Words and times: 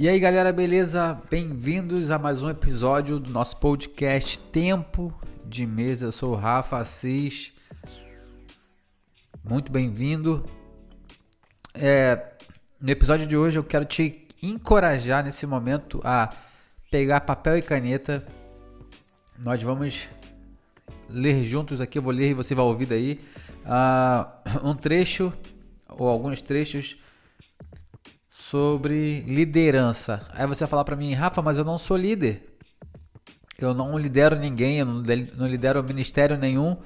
E 0.00 0.08
aí 0.08 0.18
galera, 0.18 0.50
beleza? 0.50 1.20
Bem-vindos 1.30 2.10
a 2.10 2.18
mais 2.18 2.42
um 2.42 2.48
episódio 2.48 3.18
do 3.18 3.30
nosso 3.30 3.58
podcast 3.58 4.38
Tempo 4.50 5.14
de 5.44 5.66
Mesa. 5.66 6.06
Eu 6.06 6.12
sou 6.12 6.32
o 6.32 6.36
Rafa 6.36 6.78
Assis. 6.78 7.52
Muito 9.44 9.70
bem-vindo. 9.70 10.42
É, 11.74 12.18
no 12.80 12.88
episódio 12.88 13.26
de 13.26 13.36
hoje 13.36 13.58
eu 13.58 13.62
quero 13.62 13.84
te 13.84 14.26
encorajar 14.42 15.22
nesse 15.22 15.46
momento 15.46 16.00
a 16.02 16.30
pegar 16.90 17.20
papel 17.20 17.58
e 17.58 17.62
caneta. 17.62 18.26
Nós 19.38 19.62
vamos 19.62 20.08
ler 21.10 21.44
juntos 21.44 21.78
aqui, 21.78 21.98
eu 21.98 22.02
vou 22.02 22.12
ler 22.14 22.30
e 22.30 22.34
você 22.34 22.54
vai 22.54 22.64
ouvir 22.64 22.86
daí 22.86 23.20
uh, 23.66 24.66
um 24.66 24.74
trecho 24.74 25.30
ou 25.86 26.08
alguns 26.08 26.40
trechos 26.40 26.96
sobre 28.40 29.20
liderança. 29.20 30.26
Aí 30.30 30.46
você 30.46 30.60
vai 30.60 30.70
falar 30.70 30.84
para 30.84 30.96
mim, 30.96 31.12
Rafa, 31.12 31.42
mas 31.42 31.58
eu 31.58 31.64
não 31.64 31.76
sou 31.76 31.96
líder. 31.96 32.56
Eu 33.58 33.74
não 33.74 33.98
lidero 33.98 34.34
ninguém, 34.34 34.78
eu 34.78 34.86
não 34.86 35.46
lidero 35.46 35.84
ministério 35.84 36.38
nenhum. 36.38 36.78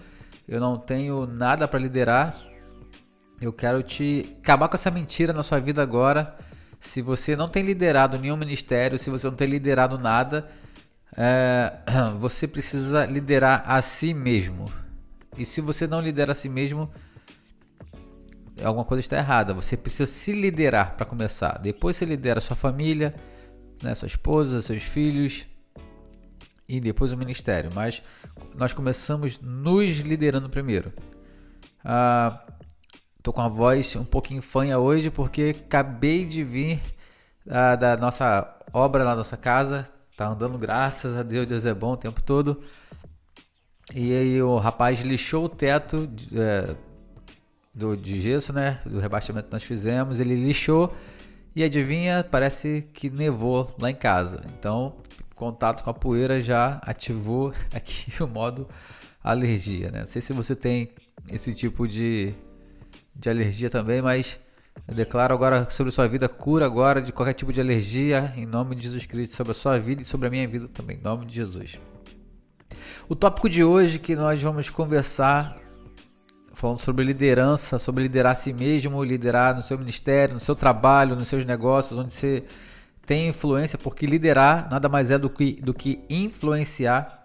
Eu 0.49 0.61
não 0.61 0.77
tenho 0.77 1.27
nada 1.27 1.69
para 1.69 1.79
liderar. 1.79 2.43
Eu 3.41 3.53
quero 3.53 3.83
te 3.83 4.37
acabar 4.43 4.69
com 4.69 4.75
essa 4.75 4.91
mentira 4.91 5.33
na 5.33 5.45
sua 5.45 5.61
vida 5.61 5.81
agora. 5.81 6.37
Se 6.81 7.01
você 7.01 7.37
não 7.37 7.49
tem 7.49 7.63
liderado 7.63 8.19
nenhum 8.19 8.37
ministério, 8.37 8.99
se 8.99 9.09
você 9.09 9.27
não 9.29 9.37
tem 9.37 9.49
liderado 9.49 9.97
nada, 9.97 10.51
é, 11.17 11.73
você 12.19 12.49
precisa 12.49 13.07
liderar 13.07 13.63
a 13.65 13.81
si 13.81 14.13
mesmo. 14.13 14.65
E 15.39 15.47
se 15.47 15.61
você 15.61 15.87
não 15.87 16.01
lidera 16.01 16.33
a 16.33 16.35
si 16.35 16.49
mesmo, 16.49 16.91
alguma 18.63 18.85
coisa 18.85 19.01
está 19.01 19.17
errada. 19.17 19.55
Você 19.55 19.77
precisa 19.77 20.07
se 20.07 20.33
liderar 20.33 20.97
para 20.97 21.07
começar. 21.07 21.59
Depois 21.59 21.97
você 21.97 22.05
lidera 22.05 22.41
sua 22.41 22.57
família, 22.57 23.15
né, 23.83 23.95
sua 23.95 24.07
esposa, 24.07 24.63
seus 24.63 24.83
filhos 24.83 25.47
e 26.69 26.81
depois 26.81 27.13
o 27.13 27.17
ministério. 27.17 27.71
Mas 27.75 28.03
nós 28.55 28.73
começamos 28.73 29.41
nos 29.41 29.99
liderando 29.99 30.49
primeiro. 30.49 30.93
Ah, 31.85 32.45
tô 33.23 33.33
com 33.33 33.41
a 33.41 33.49
voz 33.49 33.95
um 33.97 34.05
pouquinho 34.05 34.43
fanha 34.43 34.79
hoje 34.79 35.11
porque 35.11 35.57
acabei 35.67 36.25
de 36.25 36.43
vir 36.45 36.81
ah, 37.49 37.77
da 37.77 37.97
nossa 37.97 38.59
obra 38.73 39.05
na 39.05 39.15
nossa 39.15 39.37
casa. 39.37 39.89
Tá 40.17 40.29
andando, 40.29 40.57
graças 40.57 41.17
a 41.17 41.23
Deus, 41.23 41.47
Deus 41.47 41.67
é 41.67 41.75
bom 41.75 41.93
o 41.93 41.97
tempo 41.97 42.23
todo. 42.23 42.63
E 43.93 44.13
aí 44.13 44.41
o 44.41 44.57
rapaz 44.59 45.01
lixou 45.01 45.45
o 45.45 45.49
teto 45.49 46.09
é, 46.33 46.75
do, 47.75 47.97
de 47.97 48.21
gesso, 48.21 48.53
né? 48.53 48.81
Do 48.87 49.01
rebaixamento 49.01 49.49
que 49.49 49.53
nós 49.53 49.65
fizemos. 49.65 50.21
Ele 50.21 50.35
lixou 50.35 50.95
e 51.57 51.63
adivinha, 51.63 52.25
parece 52.29 52.89
que 52.93 53.11
nevou 53.11 53.75
lá 53.79 53.91
em 53.91 53.95
casa. 53.95 54.43
Então, 54.59 54.97
contato 55.35 55.83
com 55.83 55.91
a 55.91 55.95
poeira 55.95 56.41
já 56.41 56.81
ativou 56.83 57.53
aqui 57.73 58.23
o 58.23 58.27
modo 58.27 58.69
alergia, 59.23 59.91
né? 59.91 60.01
Não 60.01 60.07
sei 60.07 60.23
se 60.23 60.33
você 60.33 60.55
tem 60.55 60.91
esse 61.31 61.55
tipo 61.55 61.89
de, 61.89 62.35
de 63.15 63.31
alergia 63.31 63.71
também, 63.71 64.03
mas 64.03 64.39
eu 64.87 64.95
declaro 64.95 65.33
agora 65.33 65.69
sobre 65.71 65.93
sua 65.93 66.07
vida 66.07 66.29
cura 66.29 66.67
agora 66.67 67.01
de 67.01 67.13
qualquer 67.13 67.33
tipo 67.33 67.53
de 67.53 67.61
alergia 67.61 68.35
em 68.37 68.45
nome 68.45 68.75
de 68.75 68.83
Jesus 68.83 69.07
Cristo 69.07 69.35
sobre 69.35 69.53
a 69.53 69.55
sua 69.55 69.79
vida 69.79 70.03
e 70.03 70.05
sobre 70.05 70.27
a 70.27 70.31
minha 70.31 70.47
vida 70.47 70.69
também, 70.69 70.99
em 70.99 71.03
nome 71.03 71.25
de 71.25 71.35
Jesus. 71.35 71.79
O 73.09 73.15
tópico 73.15 73.49
de 73.49 73.65
hoje 73.65 73.99
que 73.99 74.15
nós 74.15 74.43
vamos 74.43 74.69
conversar 74.69 75.57
falando 76.55 76.79
sobre 76.79 77.05
liderança, 77.05 77.79
sobre 77.79 78.05
liderar 78.05 78.33
a 78.33 78.35
si 78.35 78.53
mesmo, 78.53 79.03
liderar 79.03 79.55
no 79.55 79.63
seu 79.63 79.79
ministério, 79.79 80.35
no 80.35 80.41
seu 80.41 80.55
trabalho, 80.55 81.17
nos 81.17 81.29
seus 81.29 81.45
negócios, 81.45 81.99
onde 81.99 82.13
você 82.13 82.45
tem 83.05 83.29
influência, 83.29 83.79
porque 83.79 84.07
liderar 84.07 84.69
nada 84.71 84.89
mais 84.89 85.11
é 85.11 85.19
do 85.19 85.29
que, 85.29 85.53
do 85.61 85.75
que 85.75 86.05
influenciar. 86.09 87.25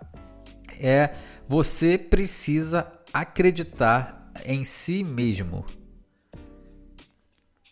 É 0.80 1.12
você 1.48 1.98
precisa 1.98 2.88
acreditar 3.14 4.32
em 4.46 4.64
si 4.64 5.04
mesmo. 5.04 5.66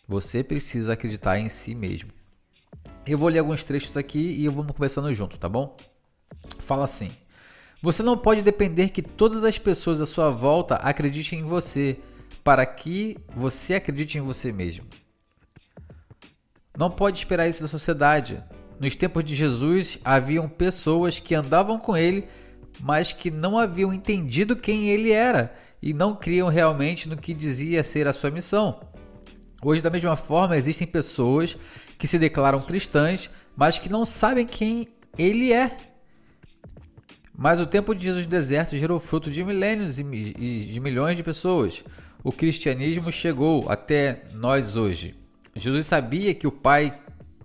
Você 0.07 0.43
precisa 0.43 0.93
acreditar 0.93 1.37
em 1.37 1.49
si 1.49 1.75
mesmo. 1.75 2.11
Eu 3.05 3.17
vou 3.17 3.29
ler 3.29 3.39
alguns 3.39 3.63
trechos 3.63 3.95
aqui 3.95 4.19
e 4.19 4.47
vamos 4.47 4.71
conversando 4.71 5.13
junto, 5.13 5.37
tá 5.37 5.47
bom? 5.47 5.77
Fala 6.59 6.85
assim: 6.85 7.11
você 7.81 8.01
não 8.01 8.17
pode 8.17 8.41
depender 8.41 8.89
que 8.89 9.01
todas 9.01 9.43
as 9.43 9.57
pessoas 9.57 10.01
à 10.01 10.05
sua 10.05 10.29
volta 10.29 10.75
acreditem 10.75 11.39
em 11.39 11.43
você, 11.43 11.97
para 12.43 12.65
que 12.65 13.17
você 13.35 13.75
acredite 13.75 14.17
em 14.17 14.21
você 14.21 14.51
mesmo. 14.51 14.85
Não 16.77 16.89
pode 16.89 17.17
esperar 17.17 17.47
isso 17.47 17.61
da 17.61 17.67
sociedade. 17.67 18.43
Nos 18.79 18.95
tempos 18.95 19.23
de 19.23 19.35
Jesus, 19.35 19.99
haviam 20.03 20.47
pessoas 20.47 21.19
que 21.19 21.35
andavam 21.35 21.79
com 21.79 21.97
ele, 21.97 22.27
mas 22.79 23.11
que 23.11 23.31
não 23.31 23.57
haviam 23.57 23.91
entendido 23.91 24.55
quem 24.55 24.89
ele 24.89 25.11
era 25.11 25.55
e 25.81 25.93
não 25.93 26.15
criam 26.15 26.47
realmente 26.47 27.09
no 27.09 27.17
que 27.17 27.33
dizia 27.33 27.83
ser 27.83 28.07
a 28.07 28.13
sua 28.13 28.31
missão. 28.31 28.79
Hoje, 29.63 29.81
da 29.81 29.89
mesma 29.89 30.15
forma, 30.15 30.57
existem 30.57 30.85
pessoas 30.85 31.57
que 31.97 32.07
se 32.07 32.19
declaram 32.19 32.61
cristãs, 32.61 33.29
mas 33.55 33.79
que 33.79 33.89
não 33.89 34.05
sabem 34.05 34.45
quem 34.45 34.87
ele 35.17 35.51
é. 35.51 35.75
Mas 37.37 37.59
o 37.59 37.67
tempo 37.67 37.93
de 37.93 38.03
Jesus 38.03 38.25
no 38.25 38.31
deserto 38.31 38.75
gerou 38.75 38.99
fruto 38.99 39.29
de 39.29 39.43
milênios 39.43 39.99
e 39.99 40.03
de 40.03 40.79
milhões 40.79 41.15
de 41.15 41.21
pessoas. 41.21 41.83
O 42.23 42.31
cristianismo 42.31 43.11
chegou 43.11 43.69
até 43.69 44.23
nós 44.33 44.75
hoje. 44.75 45.15
Jesus 45.55 45.85
sabia 45.85 46.33
que 46.33 46.47
o 46.47 46.51
Pai 46.51 46.99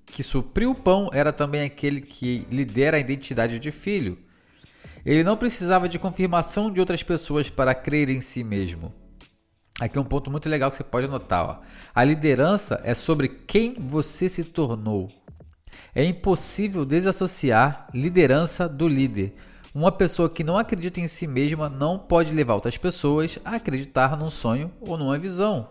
que 0.07 0.23
supriu 0.23 0.71
o 0.71 0.75
pão 0.75 1.11
era 1.13 1.33
também 1.33 1.63
aquele 1.63 2.01
que 2.01 2.47
lidera 2.51 2.97
a 2.97 3.01
identidade 3.01 3.59
de 3.59 3.71
filho. 3.71 4.19
Ele 5.05 5.25
não 5.25 5.37
precisava 5.37 5.89
de 5.89 5.99
confirmação 5.99 6.71
de 6.71 6.81
outras 6.81 7.03
pessoas 7.03 7.51
para 7.51 7.75
crer 7.75 8.09
em 8.09 8.21
si 8.21 8.43
mesmo. 8.45 8.95
Aqui 9.81 9.99
é 9.99 10.01
um 10.01 10.05
ponto 10.05 10.31
muito 10.31 10.49
legal 10.49 10.71
que 10.71 10.77
você 10.77 10.85
pode 10.85 11.07
anotar. 11.07 11.45
Ó. 11.45 11.61
A 11.95 12.05
liderança 12.05 12.81
é 12.85 12.95
sobre 12.95 13.29
quem 13.29 13.75
você 13.75 14.29
se 14.29 14.45
tornou. 14.45 15.11
É 15.95 16.05
impossível 16.05 16.85
desassociar 16.85 17.89
liderança 17.93 18.69
do 18.69 18.87
líder. 18.87 19.35
Uma 19.75 19.91
pessoa 19.91 20.29
que 20.29 20.45
não 20.45 20.59
acredita 20.59 21.01
em 21.01 21.09
si 21.09 21.27
mesma 21.27 21.67
não 21.67 21.99
pode 21.99 22.31
levar 22.31 22.55
outras 22.55 22.77
pessoas 22.77 23.39
a 23.43 23.57
acreditar 23.57 24.19
num 24.19 24.29
sonho 24.29 24.71
ou 24.81 24.99
numa 24.99 25.19
visão. 25.19 25.69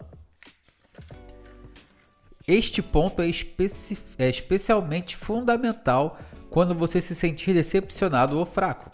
Este 2.47 2.81
ponto 2.81 3.21
é, 3.21 3.29
é 4.17 4.29
especialmente 4.29 5.15
fundamental 5.15 6.17
quando 6.49 6.73
você 6.73 6.99
se 6.99 7.13
sentir 7.13 7.53
decepcionado 7.53 8.39
ou 8.39 8.45
fraco. 8.45 8.91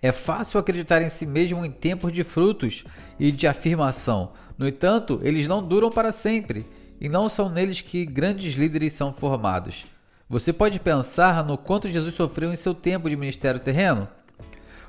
É 0.00 0.12
fácil 0.12 0.60
acreditar 0.60 1.02
em 1.02 1.08
si 1.08 1.26
mesmo 1.26 1.64
em 1.64 1.70
tempos 1.70 2.12
de 2.12 2.22
frutos 2.22 2.84
e 3.18 3.32
de 3.32 3.48
afirmação. 3.48 4.32
No 4.56 4.68
entanto, 4.68 5.20
eles 5.24 5.48
não 5.48 5.66
duram 5.66 5.90
para 5.90 6.12
sempre 6.12 6.64
e 7.00 7.08
não 7.08 7.28
são 7.28 7.48
neles 7.48 7.80
que 7.80 8.06
grandes 8.06 8.54
líderes 8.54 8.92
são 8.92 9.12
formados. 9.12 9.84
Você 10.32 10.50
pode 10.50 10.80
pensar 10.80 11.44
no 11.44 11.58
quanto 11.58 11.90
Jesus 11.90 12.14
sofreu 12.14 12.50
em 12.50 12.56
seu 12.56 12.72
tempo 12.72 13.10
de 13.10 13.14
ministério 13.18 13.60
terreno? 13.60 14.08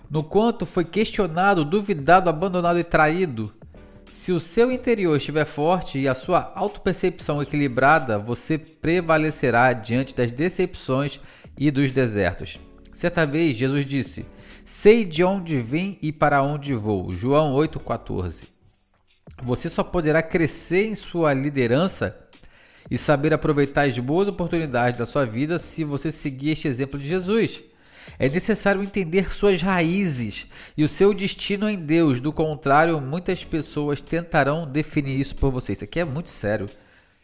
No 0.09 0.23
quanto 0.23 0.65
foi 0.65 0.85
questionado, 0.85 1.65
duvidado, 1.65 2.29
abandonado 2.29 2.79
e 2.79 2.83
traído? 2.85 3.53
Se 4.09 4.31
o 4.31 4.39
seu 4.39 4.71
interior 4.71 5.17
estiver 5.17 5.43
forte 5.43 5.99
e 5.99 6.07
a 6.07 6.15
sua 6.15 6.53
autopercepção 6.55 7.41
equilibrada, 7.41 8.17
você 8.17 8.57
prevalecerá 8.57 9.73
diante 9.73 10.15
das 10.15 10.31
decepções 10.31 11.19
e 11.57 11.69
dos 11.69 11.91
desertos. 11.91 12.57
Certa 12.93 13.25
vez, 13.25 13.57
Jesus 13.57 13.85
disse: 13.85 14.25
Sei 14.63 15.03
de 15.03 15.25
onde 15.25 15.59
vim 15.59 15.97
e 16.01 16.13
para 16.13 16.41
onde 16.41 16.73
vou. 16.73 17.11
João 17.11 17.53
8,14. 17.55 18.43
Você 19.43 19.69
só 19.69 19.83
poderá 19.83 20.23
crescer 20.23 20.87
em 20.87 20.95
sua 20.95 21.33
liderança 21.33 22.22
e 22.93 22.97
saber 22.99 23.33
aproveitar 23.33 23.87
as 23.87 23.97
boas 23.97 24.27
oportunidades 24.27 24.99
da 24.99 25.07
sua 25.07 25.25
vida 25.25 25.57
se 25.57 25.83
você 25.83 26.11
seguir 26.11 26.51
este 26.51 26.67
exemplo 26.67 26.99
de 26.99 27.07
Jesus. 27.07 27.59
É 28.19 28.29
necessário 28.29 28.83
entender 28.83 29.33
suas 29.33 29.63
raízes 29.63 30.45
e 30.77 30.83
o 30.83 30.87
seu 30.87 31.11
destino 31.11 31.67
em 31.67 31.75
Deus, 31.75 32.21
do 32.21 32.31
contrário, 32.31 33.01
muitas 33.01 33.43
pessoas 33.43 33.99
tentarão 33.99 34.69
definir 34.69 35.19
isso 35.19 35.35
por 35.35 35.49
você. 35.49 35.73
Isso 35.73 35.83
aqui 35.83 36.01
é 36.01 36.05
muito 36.05 36.29
sério. 36.29 36.69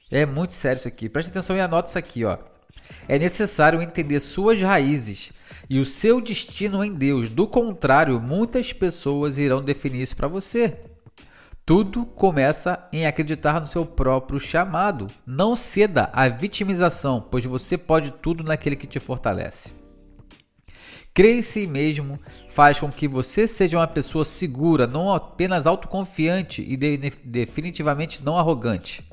É 0.09 0.25
muito 0.25 0.53
sério 0.53 0.79
isso 0.79 0.87
aqui. 0.87 1.07
Preste 1.07 1.29
atenção 1.29 1.55
e 1.55 1.61
anota 1.61 1.89
isso 1.89 1.99
aqui, 1.99 2.25
ó. 2.25 2.39
É 3.07 3.19
necessário 3.19 3.79
entender 3.79 4.21
suas 4.21 4.59
raízes 4.59 5.31
e 5.69 5.77
o 5.77 5.85
seu 5.85 6.19
destino 6.19 6.83
em 6.83 6.95
Deus. 6.95 7.29
Do 7.29 7.47
contrário, 7.47 8.19
muitas 8.19 8.73
pessoas 8.73 9.37
irão 9.37 9.63
definir 9.63 10.01
isso 10.01 10.17
para 10.17 10.27
você. 10.27 10.79
Tudo 11.69 12.03
começa 12.03 12.89
em 12.91 13.05
acreditar 13.05 13.61
no 13.61 13.67
seu 13.67 13.85
próprio 13.85 14.39
chamado. 14.39 15.05
Não 15.23 15.55
ceda 15.55 16.09
à 16.11 16.27
vitimização, 16.27 17.23
pois 17.29 17.45
você 17.45 17.77
pode 17.77 18.09
tudo 18.09 18.43
naquele 18.43 18.75
que 18.75 18.87
te 18.87 18.99
fortalece. 18.99 19.71
Crer 21.13 21.37
em 21.37 21.43
si 21.43 21.67
mesmo 21.67 22.19
faz 22.49 22.79
com 22.79 22.91
que 22.91 23.07
você 23.07 23.47
seja 23.47 23.77
uma 23.77 23.85
pessoa 23.85 24.25
segura, 24.25 24.87
não 24.87 25.13
apenas 25.13 25.67
autoconfiante 25.67 26.65
e 26.67 26.75
de 26.75 26.97
definitivamente 27.23 28.25
não 28.25 28.35
arrogante. 28.35 29.07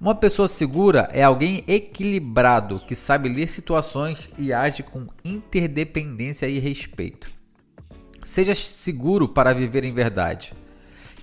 Uma 0.00 0.14
pessoa 0.14 0.48
segura 0.48 1.10
é 1.12 1.22
alguém 1.22 1.64
equilibrado 1.68 2.80
que 2.80 2.94
sabe 2.94 3.28
ler 3.28 3.46
situações 3.46 4.30
e 4.38 4.54
age 4.54 4.82
com 4.82 5.06
interdependência 5.22 6.48
e 6.48 6.58
respeito. 6.58 7.30
Seja 8.24 8.54
seguro 8.54 9.28
para 9.28 9.52
viver 9.52 9.84
em 9.84 9.92
verdade. 9.92 10.54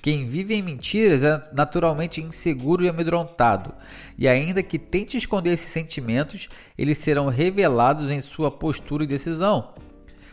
Quem 0.06 0.28
vive 0.28 0.54
em 0.54 0.62
mentiras 0.62 1.24
é 1.24 1.50
naturalmente 1.52 2.22
inseguro 2.22 2.86
e 2.86 2.88
amedrontado, 2.88 3.74
e 4.16 4.28
ainda 4.28 4.62
que 4.62 4.78
tente 4.78 5.18
esconder 5.18 5.54
esses 5.54 5.72
sentimentos, 5.72 6.48
eles 6.78 7.00
serão 7.00 7.28
revelados 7.28 8.12
em 8.12 8.22
sua 8.22 8.52
postura 8.52 9.04
e 9.04 9.08
decisão. 9.08 9.74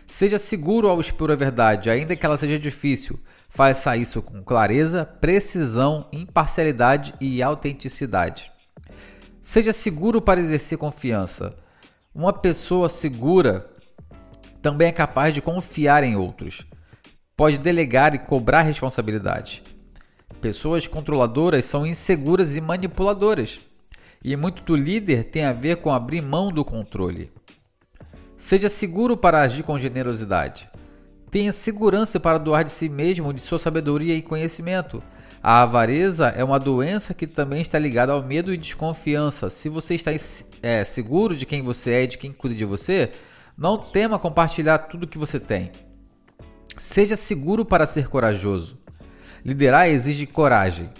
Seja 0.06 0.38
seguro 0.38 0.90
ao 0.90 1.00
expor 1.00 1.30
a 1.30 1.36
verdade, 1.36 1.88
ainda 1.88 2.14
que 2.14 2.26
ela 2.26 2.36
seja 2.36 2.58
difícil. 2.58 3.18
Faça 3.48 3.96
isso 3.96 4.20
com 4.20 4.42
clareza, 4.42 5.06
precisão, 5.06 6.06
imparcialidade 6.12 7.14
e 7.18 7.42
autenticidade. 7.42 8.52
Seja 9.40 9.72
seguro 9.72 10.20
para 10.20 10.38
exercer 10.38 10.76
confiança. 10.76 11.56
Uma 12.14 12.34
pessoa 12.34 12.90
segura 12.90 13.70
também 14.60 14.88
é 14.88 14.92
capaz 14.92 15.32
de 15.32 15.40
confiar 15.40 16.04
em 16.04 16.14
outros. 16.14 16.62
Pode 17.36 17.58
delegar 17.58 18.14
e 18.14 18.18
cobrar 18.18 18.62
responsabilidade. 18.62 19.62
Pessoas 20.40 20.86
controladoras 20.86 21.64
são 21.64 21.86
inseguras 21.86 22.56
e 22.56 22.60
manipuladoras. 22.60 23.60
E 24.22 24.36
muito 24.36 24.62
do 24.62 24.76
líder 24.76 25.24
tem 25.24 25.44
a 25.44 25.52
ver 25.52 25.76
com 25.76 25.92
abrir 25.92 26.20
mão 26.20 26.52
do 26.52 26.64
controle. 26.64 27.32
Seja 28.36 28.68
seguro 28.68 29.16
para 29.16 29.40
agir 29.40 29.62
com 29.62 29.78
generosidade. 29.78 30.68
Tenha 31.30 31.52
segurança 31.52 32.20
para 32.20 32.38
doar 32.38 32.64
de 32.64 32.70
si 32.70 32.88
mesmo, 32.88 33.32
de 33.32 33.40
sua 33.40 33.58
sabedoria 33.58 34.14
e 34.14 34.20
conhecimento. 34.20 35.02
A 35.42 35.62
avareza 35.62 36.28
é 36.28 36.44
uma 36.44 36.60
doença 36.60 37.14
que 37.14 37.26
também 37.26 37.62
está 37.62 37.78
ligada 37.78 38.12
ao 38.12 38.22
medo 38.22 38.52
e 38.52 38.58
desconfiança. 38.58 39.48
Se 39.48 39.68
você 39.68 39.94
está 39.94 40.10
é, 40.62 40.84
seguro 40.84 41.34
de 41.34 41.46
quem 41.46 41.62
você 41.62 41.92
é 41.92 42.04
e 42.04 42.08
de 42.08 42.18
quem 42.18 42.32
cuida 42.32 42.54
de 42.54 42.64
você, 42.64 43.10
não 43.56 43.78
tema 43.78 44.18
compartilhar 44.18 44.78
tudo 44.78 45.06
que 45.06 45.18
você 45.18 45.40
tem. 45.40 45.72
Seja 46.82 47.16
seguro 47.16 47.64
para 47.64 47.86
ser 47.86 48.08
corajoso. 48.08 48.76
Liderar 49.44 49.88
exige 49.88 50.26
coragem. 50.26 50.90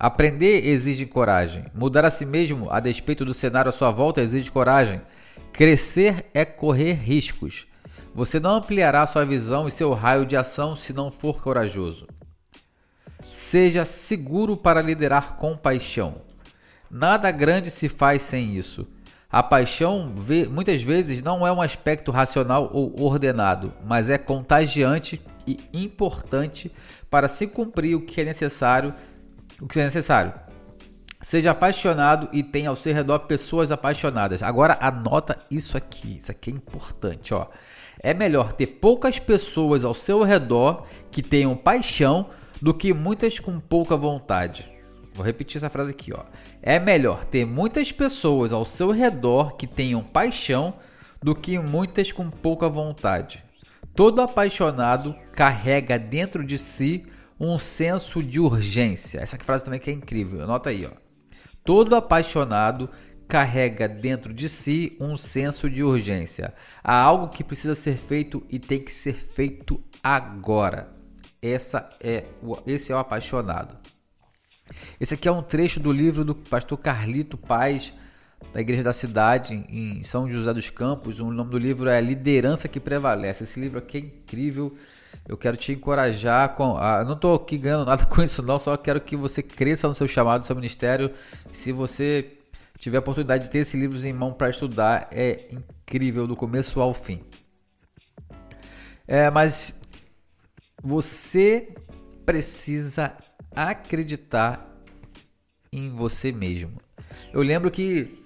Aprender 0.00 0.66
exige 0.66 1.04
coragem. 1.04 1.66
Mudar 1.74 2.06
a 2.06 2.10
si 2.10 2.24
mesmo 2.24 2.68
a 2.70 2.80
despeito 2.80 3.22
do 3.22 3.34
cenário 3.34 3.68
à 3.68 3.72
sua 3.72 3.90
volta 3.90 4.22
exige 4.22 4.50
coragem. 4.50 5.00
Crescer 5.52 6.24
é 6.32 6.44
correr 6.44 6.94
riscos. 6.94 7.66
Você 8.14 8.40
não 8.40 8.56
ampliará 8.56 9.06
sua 9.06 9.26
visão 9.26 9.68
e 9.68 9.70
seu 9.70 9.92
raio 9.92 10.26
de 10.26 10.36
ação 10.36 10.74
se 10.74 10.92
não 10.92 11.12
for 11.12 11.40
corajoso. 11.40 12.08
Seja 13.30 13.84
seguro 13.84 14.56
para 14.56 14.82
liderar 14.82 15.36
com 15.36 15.54
paixão. 15.54 16.22
Nada 16.90 17.30
grande 17.30 17.70
se 17.70 17.90
faz 17.90 18.22
sem 18.22 18.56
isso. 18.56 18.88
A 19.36 19.42
paixão 19.42 20.10
muitas 20.50 20.82
vezes 20.82 21.22
não 21.22 21.46
é 21.46 21.52
um 21.52 21.60
aspecto 21.60 22.10
racional 22.10 22.70
ou 22.72 22.98
ordenado, 23.02 23.70
mas 23.84 24.08
é 24.08 24.16
contagiante 24.16 25.20
e 25.46 25.58
importante 25.74 26.72
para 27.10 27.28
se 27.28 27.46
cumprir 27.46 27.94
o 27.96 28.00
que 28.00 28.22
é 28.22 28.24
necessário, 28.24 28.94
o 29.60 29.66
que 29.66 29.78
é 29.78 29.84
necessário. 29.84 30.32
Seja 31.20 31.50
apaixonado 31.50 32.30
e 32.32 32.42
tenha 32.42 32.70
ao 32.70 32.76
seu 32.76 32.94
redor 32.94 33.18
pessoas 33.26 33.70
apaixonadas. 33.70 34.42
Agora 34.42 34.78
anota 34.80 35.36
isso 35.50 35.76
aqui, 35.76 36.16
isso 36.16 36.30
aqui 36.30 36.48
é 36.48 36.54
importante, 36.54 37.34
ó. 37.34 37.48
É 38.00 38.14
melhor 38.14 38.54
ter 38.54 38.66
poucas 38.66 39.18
pessoas 39.18 39.84
ao 39.84 39.92
seu 39.92 40.22
redor 40.22 40.86
que 41.10 41.22
tenham 41.22 41.54
paixão 41.54 42.30
do 42.62 42.72
que 42.72 42.94
muitas 42.94 43.38
com 43.38 43.60
pouca 43.60 43.98
vontade. 43.98 44.75
Vou 45.16 45.24
repetir 45.24 45.56
essa 45.56 45.70
frase 45.70 45.90
aqui, 45.90 46.12
ó. 46.12 46.24
É 46.62 46.78
melhor 46.78 47.24
ter 47.24 47.46
muitas 47.46 47.90
pessoas 47.90 48.52
ao 48.52 48.66
seu 48.66 48.90
redor 48.90 49.56
que 49.56 49.66
tenham 49.66 50.02
paixão 50.02 50.74
do 51.22 51.34
que 51.34 51.58
muitas 51.58 52.12
com 52.12 52.30
pouca 52.30 52.68
vontade. 52.68 53.42
Todo 53.94 54.20
apaixonado 54.20 55.16
carrega 55.32 55.98
dentro 55.98 56.44
de 56.44 56.58
si 56.58 57.06
um 57.40 57.58
senso 57.58 58.22
de 58.22 58.38
urgência. 58.38 59.20
Essa 59.20 59.38
frase 59.38 59.64
também 59.64 59.80
que 59.80 59.88
é 59.88 59.92
incrível. 59.94 60.42
Anota 60.42 60.68
aí, 60.68 60.84
ó. 60.84 60.90
Todo 61.64 61.96
apaixonado 61.96 62.90
carrega 63.26 63.88
dentro 63.88 64.34
de 64.34 64.50
si 64.50 64.96
um 65.00 65.16
senso 65.16 65.68
de 65.68 65.82
urgência. 65.82 66.54
Há 66.84 66.94
algo 67.00 67.28
que 67.28 67.42
precisa 67.42 67.74
ser 67.74 67.96
feito 67.96 68.44
e 68.50 68.58
tem 68.58 68.80
que 68.80 68.92
ser 68.92 69.14
feito 69.14 69.82
agora. 70.02 70.94
Essa 71.40 71.88
é 72.00 72.24
o, 72.42 72.58
esse 72.66 72.92
é 72.92 72.94
o 72.94 72.98
apaixonado. 72.98 73.78
Esse 75.00 75.14
aqui 75.14 75.28
é 75.28 75.32
um 75.32 75.42
trecho 75.42 75.80
do 75.80 75.92
livro 75.92 76.24
do 76.24 76.34
pastor 76.34 76.78
Carlito 76.78 77.36
Paz, 77.36 77.92
da 78.52 78.60
Igreja 78.60 78.82
da 78.82 78.92
Cidade, 78.92 79.54
em 79.68 80.02
São 80.02 80.28
José 80.28 80.52
dos 80.52 80.70
Campos. 80.70 81.20
O 81.20 81.30
nome 81.30 81.50
do 81.50 81.58
livro 81.58 81.88
é 81.88 82.00
Liderança 82.00 82.68
que 82.68 82.80
Prevalece. 82.80 83.44
Esse 83.44 83.60
livro 83.60 83.78
aqui 83.78 83.96
é 83.96 84.00
incrível. 84.00 84.76
Eu 85.28 85.36
quero 85.36 85.56
te 85.56 85.72
encorajar 85.72 86.54
com. 86.54 86.76
Ah, 86.76 87.04
não 87.04 87.14
estou 87.14 87.34
aqui 87.34 87.58
ganhando 87.58 87.86
nada 87.86 88.04
com 88.06 88.22
isso, 88.22 88.42
não. 88.42 88.58
Só 88.58 88.76
quero 88.76 89.00
que 89.00 89.16
você 89.16 89.42
cresça 89.42 89.88
no 89.88 89.94
seu 89.94 90.06
chamado, 90.06 90.40
no 90.40 90.46
seu 90.46 90.56
ministério. 90.56 91.10
Se 91.52 91.72
você 91.72 92.32
tiver 92.78 92.98
a 92.98 93.00
oportunidade 93.00 93.44
de 93.44 93.50
ter 93.50 93.58
esses 93.58 93.74
livros 93.74 94.04
em 94.04 94.12
mão 94.12 94.32
para 94.32 94.50
estudar, 94.50 95.08
é 95.10 95.48
incrível 95.50 96.26
do 96.26 96.36
começo 96.36 96.80
ao 96.80 96.92
fim. 96.94 97.20
É, 99.08 99.30
mas 99.30 99.78
você 100.82 101.74
precisa 102.26 103.14
acreditar 103.54 104.68
em 105.72 105.88
você 105.88 106.32
mesmo. 106.32 106.80
Eu 107.32 107.40
lembro 107.40 107.70
que 107.70 108.22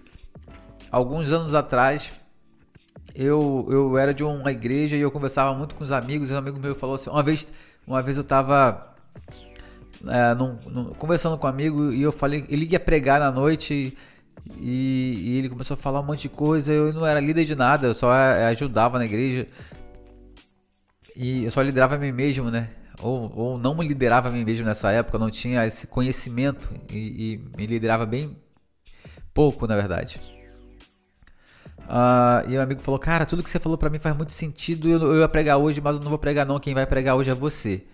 alguns 0.91 1.31
anos 1.31 1.55
atrás 1.55 2.11
eu, 3.15 3.69
eu 3.71 3.99
era 3.99 4.15
de 4.15 4.25
uma 4.25 4.51
igreja 4.51 4.97
e 4.97 5.01
eu 5.01 5.11
conversava 5.11 5.57
muito 5.57 5.75
com 5.75 5.85
os 5.85 5.93
amigos. 5.93 6.31
E 6.31 6.35
um 6.35 6.39
amigo 6.39 6.59
meu 6.59 6.75
falou 6.75 6.97
assim: 6.97 7.11
uma 7.11 7.23
vez, 7.23 7.47
uma 7.87 8.03
vez 8.03 8.17
eu 8.17 8.25
tava 8.25 8.97
é, 10.07 10.35
conversando 10.97 11.37
com 11.37 11.47
um 11.47 11.51
amigo 11.51 11.93
e 11.93 12.01
eu 12.03 12.13
falei, 12.13 12.47
ele 12.49 12.67
ia 12.71 12.81
pregar 12.81 13.21
na 13.21 13.31
noite 13.31 13.97
e, 14.57 15.23
e, 15.23 15.39
ele 15.39 15.49
começou 15.49 15.75
a 15.75 15.79
falar 15.79 16.01
um 16.01 16.07
monte 16.07 16.23
de 16.23 16.29
coisa. 16.31 16.73
Eu 16.73 16.93
não 16.93 17.07
era 17.07 17.21
líder 17.21 17.45
de 17.45 17.55
nada, 17.55 17.89
eu 17.89 17.95
só 17.95 18.13
é, 18.15 18.47
ajudava 18.47 18.99
na 18.99 19.05
igreja 19.05 19.47
e 21.15 21.45
eu 21.45 21.51
só 21.51 21.61
liderava 21.61 21.97
a 21.97 21.99
mim 21.99 22.13
mesmo, 22.13 22.51
né? 22.51 22.71
Ou, 23.03 23.33
ou 23.35 23.59
não 23.59 23.75
me 23.75 23.87
liderava 23.87 24.29
a 24.29 24.33
mim 24.33 24.45
mesmo 24.45 24.67
nessa 24.67 24.91
época, 24.93 25.19
não 25.19 25.31
tinha 25.31 25.67
esse 25.67 25.87
conhecimento 25.87 26.71
e, 26.91 27.35
e 27.35 27.57
me 27.57 27.67
liderava 27.67 28.05
bem 28.05 28.37
pouco, 29.33 29.67
na 29.67 29.75
verdade. 29.75 30.21
Uh, 31.91 32.49
e 32.49 32.57
o 32.57 32.63
amigo 32.63 32.81
falou: 32.83 33.01
Cara, 33.01 33.27
tudo 33.27 33.43
que 33.43 33.51
você 33.51 33.59
falou 33.59 33.77
para 33.77 33.91
mim 33.91 33.99
faz 33.99 34.17
muito 34.17 34.33
sentido. 34.33 34.89
Eu, 34.89 35.01
eu 35.03 35.21
ia 35.21 35.29
pregar 35.29 35.57
hoje, 35.57 35.81
mas 35.81 35.97
eu 35.97 36.03
não 36.03 36.11
vou 36.11 36.19
pregar, 36.19 36.47
não. 36.47 36.61
Quem 36.61 36.75
vai 36.75 36.87
pregar 36.87 37.17
hoje 37.17 37.31
é 37.31 37.35
você. 37.35 37.85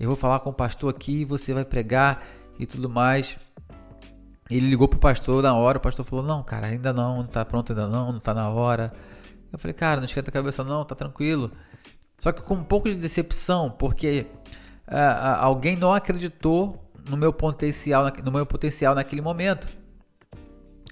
Eu 0.00 0.08
vou 0.08 0.16
falar 0.16 0.40
com 0.40 0.50
o 0.50 0.52
pastor 0.52 0.90
aqui, 0.90 1.24
você 1.24 1.54
vai 1.54 1.64
pregar 1.64 2.24
e 2.58 2.66
tudo 2.66 2.88
mais. 2.88 3.38
Ele 4.50 4.68
ligou 4.68 4.88
pro 4.88 4.98
pastor 4.98 5.42
na 5.42 5.54
hora. 5.54 5.78
O 5.78 5.80
pastor 5.80 6.04
falou: 6.04 6.24
Não, 6.24 6.42
cara, 6.42 6.66
ainda 6.66 6.92
não, 6.92 7.18
não 7.18 7.26
tá 7.26 7.44
pronto, 7.44 7.72
ainda 7.72 7.86
não, 7.86 8.12
não 8.12 8.20
tá 8.20 8.34
na 8.34 8.48
hora. 8.48 8.92
Eu 9.52 9.58
falei: 9.58 9.74
Cara, 9.74 10.00
não 10.00 10.06
esquenta 10.06 10.30
a 10.30 10.32
cabeça, 10.32 10.64
não, 10.64 10.84
tá 10.84 10.96
tranquilo. 10.96 11.52
Só 12.18 12.32
que 12.32 12.42
com 12.42 12.54
um 12.54 12.64
pouco 12.64 12.88
de 12.88 12.96
decepção, 12.96 13.70
porque 13.70 14.26
uh, 14.88 15.36
alguém 15.38 15.76
não 15.76 15.94
acreditou 15.94 16.84
no 17.08 17.16
meu 17.16 17.32
potencial, 17.32 18.10
no 18.24 18.32
meu 18.32 18.44
potencial 18.44 18.94
naquele 18.94 19.22
momento. 19.22 19.68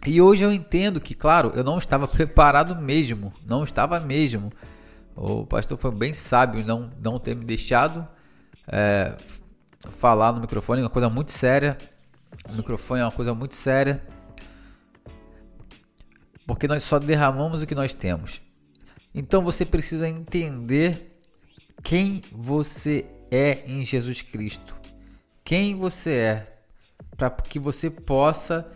E 0.07 0.21
hoje 0.21 0.45
eu 0.45 0.53
entendo 0.53 1.01
que, 1.01 1.15
claro, 1.15 1.53
eu 1.55 1.65
não 1.65 1.79
estava 1.79 2.07
preparado 2.09 2.77
mesmo, 2.77 3.33
não 3.45 3.65
estava 3.65 3.99
mesmo. 3.99 4.53
O 5.17 5.45
pastor 5.45 5.79
foi 5.79 5.91
bem 5.91 6.13
sábio 6.13 6.65
não, 6.65 6.91
não 7.03 7.19
ter 7.19 7.35
me 7.35 7.45
deixado 7.45 8.07
é, 8.69 9.17
falar 9.93 10.33
no 10.33 10.41
microfone, 10.41 10.83
uma 10.83 10.91
coisa 10.91 11.09
muito 11.09 11.33
séria. 11.33 11.77
O 12.49 12.53
microfone 12.53 13.01
é 13.01 13.05
uma 13.05 13.13
coisa 13.13 13.35
muito 13.35 13.57
séria. 13.57 14.03
Porque 16.47 16.69
nós 16.69 16.85
só 16.85 16.99
derramamos 16.99 17.63
o 17.63 17.67
que 17.67 17.75
nós 17.75 17.95
temos. 17.95 18.41
Então 19.13 19.43
você 19.43 19.65
precisa 19.65 20.09
entender 20.09 21.16
quem 21.83 22.23
você 22.33 23.05
é 23.31 23.63
em 23.67 23.85
Jesus 23.85 24.23
Cristo. 24.23 24.75
Quem 25.45 25.75
você 25.75 26.11
é. 26.11 26.53
Para 27.17 27.31
que 27.31 27.59
você 27.59 27.89
possa 27.89 28.71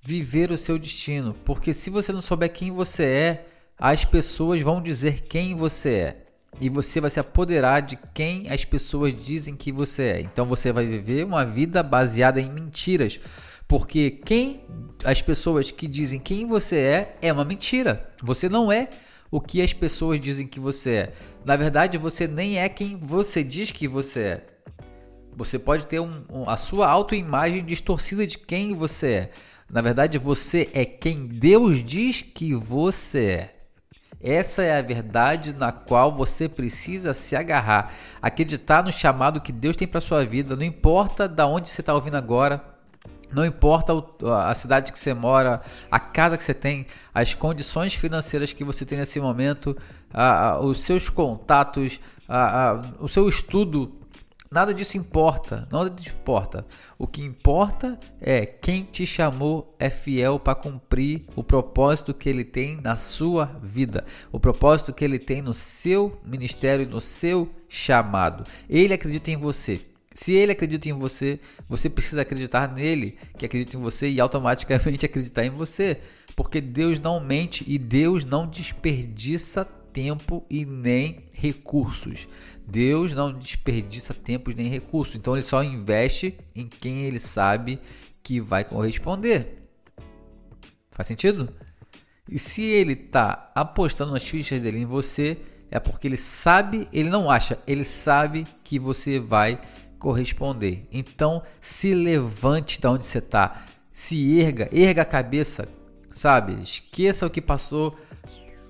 viver 0.00 0.52
o 0.52 0.56
seu 0.56 0.78
destino, 0.78 1.34
porque 1.44 1.74
se 1.74 1.90
você 1.90 2.12
não 2.12 2.22
souber 2.22 2.52
quem 2.52 2.70
você 2.70 3.02
é, 3.02 3.46
as 3.76 4.04
pessoas 4.04 4.60
vão 4.60 4.80
dizer 4.80 5.22
quem 5.22 5.54
você 5.54 5.90
é. 5.94 6.22
E 6.60 6.70
você 6.70 7.00
vai 7.00 7.10
se 7.10 7.20
apoderar 7.20 7.82
de 7.82 7.98
quem 8.14 8.48
as 8.48 8.64
pessoas 8.64 9.12
dizem 9.20 9.54
que 9.54 9.70
você 9.70 10.02
é. 10.04 10.20
Então 10.20 10.46
você 10.46 10.72
vai 10.72 10.86
viver 10.86 11.26
uma 11.26 11.44
vida 11.44 11.82
baseada 11.82 12.40
em 12.40 12.50
mentiras. 12.50 13.20
Porque 13.68 14.10
quem 14.10 14.62
as 15.04 15.20
pessoas 15.20 15.70
que 15.70 15.86
dizem 15.86 16.18
quem 16.18 16.46
você 16.46 16.76
é 16.76 17.16
é 17.20 17.32
uma 17.32 17.44
mentira. 17.44 18.10
Você 18.22 18.48
não 18.48 18.72
é 18.72 18.88
o 19.30 19.40
que 19.40 19.60
as 19.60 19.72
pessoas 19.72 20.20
dizem 20.20 20.46
que 20.46 20.60
você 20.60 20.90
é. 20.90 21.12
Na 21.44 21.56
verdade, 21.56 21.98
você 21.98 22.26
nem 22.26 22.58
é 22.58 22.68
quem 22.68 22.96
você 22.96 23.42
diz 23.42 23.70
que 23.70 23.86
você 23.86 24.20
é. 24.20 24.46
Você 25.36 25.58
pode 25.58 25.86
ter 25.86 26.00
um, 26.00 26.24
um, 26.30 26.48
a 26.48 26.56
sua 26.56 26.88
autoimagem 26.88 27.64
distorcida 27.64 28.26
de 28.26 28.38
quem 28.38 28.74
você 28.74 29.06
é. 29.12 29.30
Na 29.70 29.80
verdade, 29.82 30.16
você 30.16 30.70
é 30.72 30.84
quem 30.84 31.26
Deus 31.26 31.84
diz 31.84 32.22
que 32.22 32.54
você 32.54 33.26
é. 33.26 33.56
Essa 34.20 34.62
é 34.62 34.78
a 34.78 34.82
verdade 34.82 35.52
na 35.52 35.70
qual 35.70 36.14
você 36.14 36.48
precisa 36.48 37.12
se 37.12 37.36
agarrar. 37.36 37.92
Acreditar 38.22 38.82
no 38.82 38.90
chamado 38.90 39.40
que 39.40 39.52
Deus 39.52 39.76
tem 39.76 39.86
para 39.86 40.00
sua 40.00 40.24
vida, 40.24 40.56
não 40.56 40.64
importa 40.64 41.28
da 41.28 41.46
onde 41.46 41.68
você 41.68 41.82
está 41.82 41.94
ouvindo 41.94 42.16
agora, 42.16 42.64
não 43.32 43.44
importa 43.44 43.92
a 44.44 44.54
cidade 44.54 44.92
que 44.92 44.98
você 44.98 45.14
mora, 45.14 45.60
a 45.90 45.98
casa 45.98 46.36
que 46.36 46.42
você 46.42 46.54
tem, 46.54 46.86
as 47.14 47.34
condições 47.34 47.94
financeiras 47.94 48.52
que 48.52 48.64
você 48.64 48.84
tem 48.84 48.98
nesse 48.98 49.20
momento, 49.20 49.76
os 50.62 50.80
seus 50.80 51.08
contatos, 51.08 52.00
o 53.00 53.08
seu 53.08 53.28
estudo 53.28 53.92
Nada 54.50 54.72
disso 54.72 54.96
importa, 54.96 55.68
nada 55.70 55.90
disso 55.90 56.14
importa. 56.14 56.64
O 56.96 57.06
que 57.06 57.22
importa 57.22 57.98
é 58.20 58.46
quem 58.46 58.84
te 58.84 59.04
chamou 59.04 59.74
é 59.78 59.90
fiel 59.90 60.38
para 60.38 60.54
cumprir 60.54 61.24
o 61.34 61.42
propósito 61.42 62.14
que 62.14 62.28
ele 62.28 62.44
tem 62.44 62.80
na 62.80 62.96
sua 62.96 63.46
vida, 63.62 64.04
o 64.30 64.38
propósito 64.38 64.94
que 64.94 65.04
ele 65.04 65.18
tem 65.18 65.42
no 65.42 65.52
seu 65.52 66.20
ministério, 66.24 66.88
no 66.88 67.00
seu 67.00 67.50
chamado. 67.68 68.44
Ele 68.70 68.94
acredita 68.94 69.30
em 69.30 69.36
você. 69.36 69.84
Se 70.16 70.32
ele 70.32 70.52
acredita 70.52 70.88
em 70.88 70.94
você, 70.94 71.38
você 71.68 71.90
precisa 71.90 72.22
acreditar 72.22 72.72
nele, 72.72 73.18
que 73.36 73.44
acredita 73.44 73.76
em 73.76 73.80
você 73.80 74.08
e 74.08 74.18
automaticamente 74.18 75.04
acreditar 75.04 75.44
em 75.44 75.50
você, 75.50 76.00
porque 76.34 76.58
Deus 76.58 76.98
não 76.98 77.20
mente 77.20 77.62
e 77.68 77.76
Deus 77.76 78.24
não 78.24 78.46
desperdiça 78.46 79.62
tempo 79.92 80.42
e 80.48 80.64
nem 80.64 81.26
recursos. 81.32 82.26
Deus 82.66 83.12
não 83.12 83.30
desperdiça 83.30 84.14
tempos 84.14 84.54
nem 84.54 84.68
recursos, 84.68 85.14
então 85.16 85.36
ele 85.36 85.44
só 85.44 85.62
investe 85.62 86.38
em 86.54 86.66
quem 86.66 87.02
ele 87.02 87.18
sabe 87.18 87.78
que 88.22 88.40
vai 88.40 88.64
corresponder. 88.64 89.68
Faz 90.92 91.08
sentido? 91.08 91.52
E 92.26 92.38
se 92.38 92.62
ele 92.62 92.94
está 92.94 93.52
apostando 93.54 94.16
as 94.16 94.26
fichas 94.26 94.62
dele 94.62 94.78
em 94.78 94.86
você, 94.86 95.36
é 95.70 95.78
porque 95.78 96.08
ele 96.08 96.16
sabe, 96.16 96.88
ele 96.90 97.10
não 97.10 97.30
acha, 97.30 97.58
ele 97.66 97.84
sabe 97.84 98.46
que 98.64 98.78
você 98.78 99.20
vai 99.20 99.60
corresponder. 99.98 100.86
Então, 100.92 101.42
se 101.60 101.94
levante 101.94 102.80
da 102.80 102.90
onde 102.90 103.04
você 103.04 103.18
está, 103.18 103.64
se 103.92 104.38
erga, 104.38 104.68
erga 104.72 105.02
a 105.02 105.06
cabeça, 105.06 105.68
sabe? 106.12 106.60
Esqueça 106.62 107.26
o 107.26 107.30
que 107.30 107.40
passou. 107.40 107.96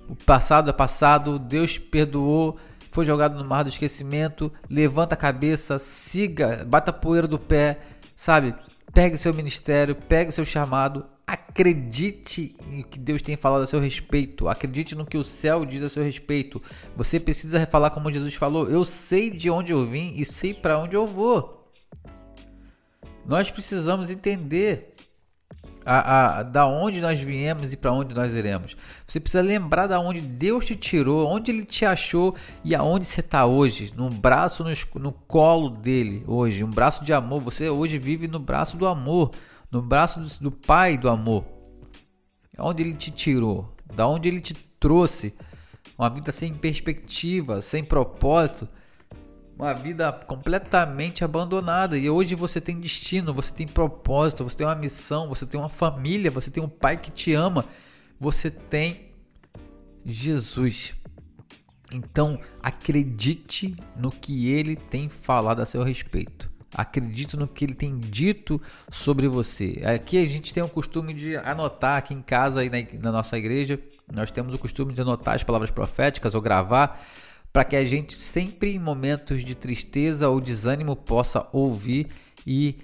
O 0.07 0.15
passado 0.15 0.69
é 0.69 0.73
passado, 0.73 1.37
Deus 1.37 1.77
perdoou, 1.77 2.57
foi 2.91 3.05
jogado 3.05 3.37
no 3.37 3.47
mar 3.47 3.63
do 3.63 3.69
esquecimento, 3.69 4.51
levanta 4.69 5.15
a 5.15 5.17
cabeça, 5.17 5.77
siga, 5.77 6.65
bata 6.65 6.91
a 6.91 6.93
poeira 6.93 7.27
do 7.27 7.37
pé, 7.37 7.79
sabe? 8.15 8.55
Pegue 8.93 9.17
seu 9.17 9.33
ministério, 9.33 9.95
pegue 9.95 10.31
seu 10.31 10.45
chamado, 10.45 11.05
acredite 11.57 12.55
em 12.71 12.83
que 12.83 12.99
Deus 12.99 13.19
tem 13.19 13.35
falado 13.35 13.63
a 13.63 13.65
seu 13.65 13.79
respeito, 13.79 14.47
acredite 14.47 14.93
no 14.93 15.07
que 15.07 15.17
o 15.17 15.23
céu 15.23 15.65
diz 15.65 15.81
a 15.81 15.89
seu 15.89 16.03
respeito. 16.03 16.61
Você 16.95 17.19
precisa 17.19 17.65
falar 17.65 17.89
como 17.89 18.11
Jesus 18.11 18.35
falou: 18.35 18.69
Eu 18.69 18.85
sei 18.85 19.31
de 19.31 19.49
onde 19.49 19.71
eu 19.71 19.83
vim 19.83 20.13
e 20.15 20.23
sei 20.23 20.53
para 20.53 20.77
onde 20.77 20.95
eu 20.95 21.07
vou. 21.07 21.71
Nós 23.25 23.49
precisamos 23.49 24.11
entender 24.11 24.93
a, 25.83 26.39
a, 26.39 26.43
da 26.43 26.67
onde 26.67 27.01
nós 27.01 27.19
viemos 27.19 27.73
e 27.73 27.77
para 27.77 27.91
onde 27.91 28.13
nós 28.13 28.35
iremos. 28.35 28.77
Você 29.05 29.19
precisa 29.19 29.41
lembrar 29.41 29.87
da 29.87 29.99
onde 29.99 30.21
Deus 30.21 30.63
te 30.63 30.75
tirou, 30.75 31.27
onde 31.27 31.49
Ele 31.49 31.65
te 31.65 31.85
achou 31.85 32.35
e 32.63 32.75
aonde 32.75 33.05
você 33.05 33.21
está 33.21 33.45
hoje. 33.45 33.91
No 33.97 34.09
braço, 34.09 34.63
no, 34.63 35.01
no 35.01 35.11
colo 35.11 35.71
dele 35.71 36.23
hoje, 36.27 36.63
um 36.63 36.69
braço 36.69 37.03
de 37.03 37.13
amor. 37.13 37.41
Você 37.41 37.67
hoje 37.67 37.97
vive 37.97 38.27
no 38.27 38.39
braço 38.39 38.77
do 38.77 38.87
amor, 38.87 39.31
no 39.71 39.81
braço 39.81 40.19
do, 40.19 40.29
do 40.39 40.51
Pai 40.51 40.97
do 40.97 41.09
amor. 41.09 41.45
Onde 42.57 42.83
Ele 42.83 42.93
te 42.93 43.11
tirou, 43.11 43.75
da 43.93 44.07
onde 44.07 44.27
Ele 44.27 44.41
te 44.41 44.53
trouxe. 44.53 45.33
Uma 45.97 46.09
vida 46.09 46.31
sem 46.31 46.53
perspectiva, 46.53 47.61
sem 47.61 47.83
propósito 47.83 48.67
uma 49.57 49.73
vida 49.73 50.11
completamente 50.11 51.23
abandonada. 51.23 51.97
E 51.97 52.09
hoje 52.09 52.35
você 52.35 52.61
tem 52.61 52.79
destino, 52.79 53.33
você 53.33 53.51
tem 53.51 53.67
propósito, 53.67 54.43
você 54.43 54.55
tem 54.55 54.67
uma 54.67 54.75
missão, 54.75 55.27
você 55.27 55.45
tem 55.45 55.59
uma 55.59 55.69
família, 55.69 56.29
você 56.29 56.51
tem 56.51 56.63
um 56.63 56.69
pai 56.69 56.97
que 56.97 57.09
te 57.09 57.33
ama, 57.33 57.65
você 58.19 58.51
tem 58.51 59.11
Jesus. 60.05 60.95
Então, 61.91 62.39
acredite 62.61 63.75
no 63.95 64.11
que 64.11 64.49
ele 64.49 64.75
tem 64.75 65.09
falado 65.09 65.61
a 65.61 65.65
seu 65.65 65.83
respeito. 65.83 66.51
Acredite 66.73 67.37
no 67.37 67.47
que 67.47 67.65
ele 67.65 67.73
tem 67.73 67.97
dito 67.97 68.61
sobre 68.91 69.27
você. 69.27 69.81
Aqui 69.85 70.17
a 70.17 70.27
gente 70.27 70.53
tem 70.53 70.61
o 70.61 70.69
costume 70.69 71.13
de 71.13 71.37
anotar 71.37 71.97
aqui 71.97 72.13
em 72.13 72.21
casa 72.21 72.63
e 72.63 72.69
na, 72.69 72.77
na 73.01 73.11
nossa 73.11 73.37
igreja. 73.37 73.79
Nós 74.11 74.31
temos 74.31 74.53
o 74.53 74.59
costume 74.59 74.93
de 74.93 75.01
anotar 75.01 75.35
as 75.35 75.43
palavras 75.43 75.71
proféticas 75.71 76.35
ou 76.35 76.41
gravar 76.41 77.01
para 77.51 77.63
que 77.65 77.75
a 77.75 77.85
gente 77.85 78.13
sempre 78.15 78.75
em 78.75 78.79
momentos 78.79 79.43
de 79.43 79.55
tristeza 79.55 80.29
ou 80.29 80.39
desânimo 80.39 80.95
possa 80.95 81.47
ouvir 81.51 82.07
e 82.45 82.77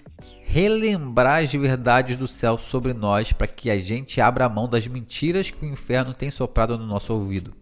relembrar 0.43 1.43
as 1.43 1.51
verdades 1.51 2.15
do 2.15 2.27
céu 2.27 2.57
sobre 2.57 2.93
nós, 2.93 3.31
para 3.31 3.47
que 3.47 3.69
a 3.69 3.79
gente 3.79 4.19
abra 4.19 4.45
a 4.45 4.49
mão 4.49 4.67
das 4.67 4.87
mentiras 4.87 5.51
que 5.51 5.63
o 5.63 5.69
inferno 5.69 6.13
tem 6.13 6.31
soprado 6.31 6.77
no 6.77 6.85
nosso 6.85 7.13
ouvido. 7.13 7.53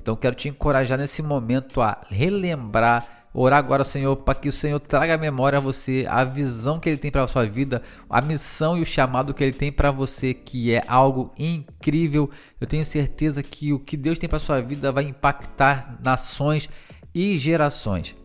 Então 0.00 0.14
quero 0.14 0.36
te 0.36 0.48
encorajar 0.48 0.96
nesse 0.96 1.22
momento 1.22 1.80
a 1.80 2.00
relembrar 2.08 3.15
Orar 3.38 3.58
agora, 3.58 3.84
Senhor, 3.84 4.16
para 4.16 4.34
que 4.34 4.48
o 4.48 4.52
Senhor 4.52 4.80
traga 4.80 5.14
à 5.14 5.18
memória 5.18 5.58
a 5.58 5.60
você 5.60 6.06
a 6.08 6.24
visão 6.24 6.80
que 6.80 6.88
Ele 6.88 6.96
tem 6.96 7.10
para 7.10 7.22
a 7.22 7.28
sua 7.28 7.44
vida, 7.44 7.82
a 8.08 8.22
missão 8.22 8.78
e 8.78 8.80
o 8.80 8.86
chamado 8.86 9.34
que 9.34 9.44
Ele 9.44 9.52
tem 9.52 9.70
para 9.70 9.90
você, 9.90 10.32
que 10.32 10.72
é 10.72 10.82
algo 10.88 11.30
incrível. 11.38 12.30
Eu 12.58 12.66
tenho 12.66 12.82
certeza 12.82 13.42
que 13.42 13.74
o 13.74 13.78
que 13.78 13.94
Deus 13.94 14.18
tem 14.18 14.26
para 14.26 14.38
a 14.38 14.40
sua 14.40 14.62
vida 14.62 14.90
vai 14.90 15.04
impactar 15.04 15.98
nações 16.02 16.66
e 17.14 17.38
gerações. 17.38 18.16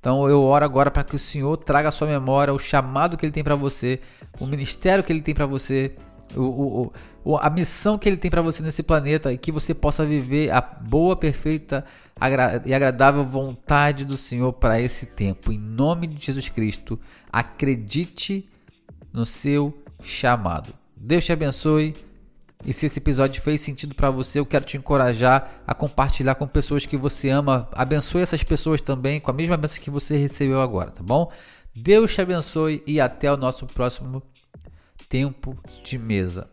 Então 0.00 0.26
eu 0.26 0.40
oro 0.40 0.64
agora 0.64 0.90
para 0.90 1.04
que 1.04 1.14
o 1.14 1.18
Senhor 1.18 1.54
traga 1.58 1.90
à 1.90 1.92
sua 1.92 2.08
memória 2.08 2.54
o 2.54 2.58
chamado 2.58 3.18
que 3.18 3.26
Ele 3.26 3.32
tem 3.32 3.44
para 3.44 3.54
você, 3.54 4.00
o 4.40 4.46
ministério 4.46 5.04
que 5.04 5.12
Ele 5.12 5.20
tem 5.20 5.34
para 5.34 5.44
você, 5.44 5.94
o, 6.36 6.92
o, 7.24 7.36
a 7.36 7.50
missão 7.50 7.98
que 7.98 8.08
Ele 8.08 8.16
tem 8.16 8.30
para 8.30 8.42
você 8.42 8.62
nesse 8.62 8.82
planeta 8.82 9.32
e 9.32 9.38
que 9.38 9.52
você 9.52 9.74
possa 9.74 10.04
viver 10.04 10.50
a 10.50 10.60
boa, 10.60 11.16
perfeita 11.16 11.84
e 12.64 12.74
agradável 12.74 13.24
vontade 13.24 14.04
do 14.04 14.16
Senhor 14.16 14.52
para 14.52 14.80
esse 14.80 15.06
tempo. 15.06 15.52
Em 15.52 15.58
nome 15.58 16.06
de 16.06 16.24
Jesus 16.24 16.48
Cristo, 16.48 16.98
acredite 17.32 18.48
no 19.12 19.24
seu 19.24 19.76
chamado. 20.02 20.74
Deus 20.96 21.24
te 21.24 21.32
abençoe. 21.32 21.94
E 22.64 22.72
se 22.72 22.86
esse 22.86 22.98
episódio 22.98 23.40
fez 23.40 23.60
sentido 23.60 23.94
para 23.94 24.10
você, 24.10 24.40
eu 24.40 24.46
quero 24.46 24.64
te 24.64 24.76
encorajar 24.76 25.62
a 25.64 25.72
compartilhar 25.72 26.34
com 26.34 26.46
pessoas 26.46 26.84
que 26.84 26.96
você 26.96 27.28
ama. 27.28 27.68
Abençoe 27.72 28.20
essas 28.20 28.42
pessoas 28.42 28.80
também 28.80 29.20
com 29.20 29.30
a 29.30 29.34
mesma 29.34 29.56
bênção 29.56 29.80
que 29.80 29.90
você 29.90 30.16
recebeu 30.16 30.60
agora, 30.60 30.90
tá 30.90 31.02
bom? 31.02 31.30
Deus 31.74 32.12
te 32.12 32.20
abençoe 32.20 32.82
e 32.84 33.00
até 33.00 33.32
o 33.32 33.36
nosso 33.36 33.64
próximo 33.64 34.22
tempo 35.08 35.56
de 35.82 35.98
mesa. 35.98 36.50